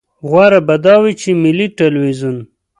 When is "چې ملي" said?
1.21-1.67